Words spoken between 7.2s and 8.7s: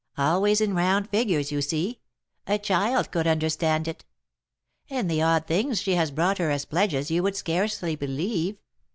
would scarcely believe.